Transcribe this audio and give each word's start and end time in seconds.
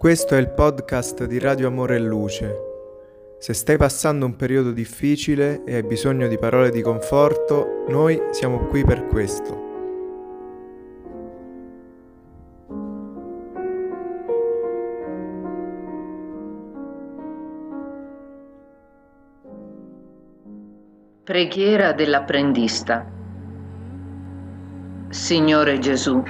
Questo 0.00 0.34
è 0.34 0.38
il 0.38 0.48
podcast 0.48 1.26
di 1.26 1.38
Radio 1.38 1.66
Amore 1.66 1.96
e 1.96 1.98
Luce. 1.98 2.56
Se 3.38 3.52
stai 3.52 3.76
passando 3.76 4.24
un 4.24 4.34
periodo 4.34 4.70
difficile 4.72 5.62
e 5.64 5.74
hai 5.74 5.82
bisogno 5.82 6.26
di 6.26 6.38
parole 6.38 6.70
di 6.70 6.80
conforto, 6.80 7.84
noi 7.88 8.18
siamo 8.30 8.60
qui 8.68 8.82
per 8.82 9.04
questo. 9.08 9.68
Preghiera 21.24 21.92
dell'apprendista 21.92 23.06
Signore 25.10 25.78
Gesù, 25.78 26.22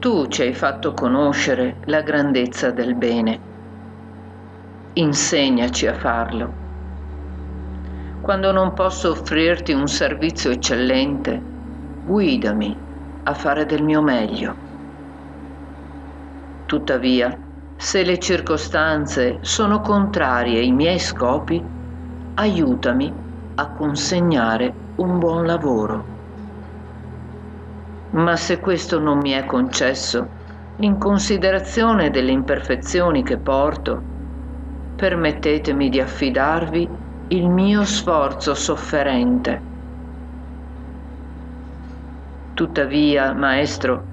tu 0.00 0.26
ci 0.28 0.40
hai 0.40 0.54
fatto 0.54 0.94
conoscere 0.94 1.76
la 1.84 2.00
grandezza 2.00 2.70
del 2.70 2.94
bene. 2.94 3.38
Insegnaci 4.94 5.86
a 5.86 5.92
farlo. 5.92 6.54
Quando 8.22 8.50
non 8.50 8.72
posso 8.72 9.10
offrirti 9.10 9.72
un 9.72 9.86
servizio 9.86 10.50
eccellente, 10.52 11.38
guidami 12.06 12.74
a 13.24 13.34
fare 13.34 13.66
del 13.66 13.82
mio 13.82 14.00
meglio. 14.00 14.56
Tuttavia, 16.64 17.38
se 17.76 18.02
le 18.02 18.18
circostanze 18.18 19.40
sono 19.42 19.80
contrarie 19.80 20.60
ai 20.60 20.72
miei 20.72 20.98
scopi, 20.98 21.62
aiutami 22.36 23.12
a 23.56 23.70
consegnare 23.72 24.74
un 24.96 25.18
buon 25.18 25.44
lavoro. 25.44 26.19
Ma 28.12 28.36
se 28.36 28.58
questo 28.58 28.98
non 28.98 29.18
mi 29.18 29.30
è 29.30 29.44
concesso, 29.44 30.28
in 30.80 30.98
considerazione 30.98 32.10
delle 32.10 32.32
imperfezioni 32.32 33.22
che 33.22 33.38
porto, 33.38 34.02
permettetemi 34.96 35.88
di 35.88 36.00
affidarvi 36.00 36.88
il 37.28 37.48
mio 37.48 37.84
sforzo 37.84 38.54
sofferente. 38.54 39.62
Tuttavia, 42.54 43.32
Maestro, 43.32 44.04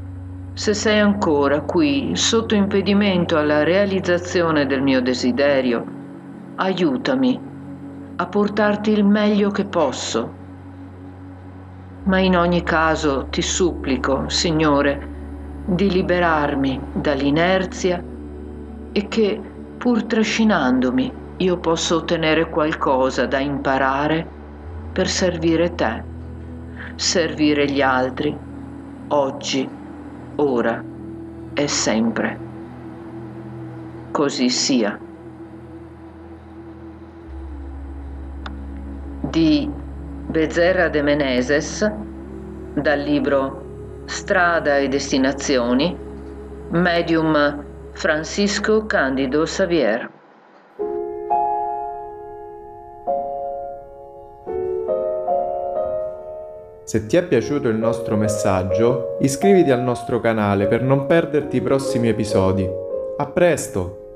se 0.54 0.74
sei 0.74 1.00
ancora 1.00 1.62
qui 1.62 2.16
sotto 2.16 2.56
impedimento 2.56 3.38
alla 3.38 3.64
realizzazione 3.64 4.66
del 4.66 4.82
mio 4.82 5.02
desiderio, 5.02 5.84
aiutami 6.56 7.40
a 8.16 8.28
portarti 8.28 8.92
il 8.92 9.06
meglio 9.06 9.50
che 9.52 9.66
posso 9.66 10.37
ma 12.08 12.20
in 12.20 12.38
ogni 12.38 12.64
caso 12.64 13.28
ti 13.30 13.42
supplico, 13.42 14.30
Signore, 14.30 15.16
di 15.66 15.92
liberarmi 15.92 16.80
dall'inerzia 16.94 18.02
e 18.94 19.08
che, 19.08 19.40
pur 19.78 20.04
trascinandomi, 20.04 21.14
io 21.38 21.58
possa 21.58 21.96
ottenere 21.96 22.50
qualcosa 22.50 23.26
da 23.26 23.40
imparare 23.40 24.26
per 24.94 25.08
servire 25.08 25.76
te, 25.76 26.04
servire 26.96 27.70
gli 27.70 27.82
altri, 27.82 28.36
oggi, 29.10 29.70
ora 30.36 30.84
e 31.54 31.68
sempre. 31.68 32.40
Così 34.12 34.50
sia. 34.50 34.98
Di 39.30 39.70
Bezerra 40.30 40.90
de 40.90 41.02
Meneses 41.02 41.90
dal 42.74 43.00
libro 43.00 44.04
Strada 44.08 44.78
e 44.78 44.90
destinazioni, 44.90 45.98
medium 46.70 47.64
Francisco 47.94 48.86
Candido 48.86 49.44
Xavier. 49.44 50.12
Se 56.84 57.06
ti 57.06 57.16
è 57.16 57.24
piaciuto 57.24 57.70
il 57.70 57.78
nostro 57.78 58.18
messaggio, 58.18 59.16
iscriviti 59.22 59.72
al 59.72 59.82
nostro 59.82 60.20
canale 60.20 60.68
per 60.68 60.82
non 60.82 61.06
perderti 61.06 61.56
i 61.58 61.62
prossimi 61.62 62.10
episodi. 62.10 62.70
A 63.18 63.26
presto! 63.28 64.07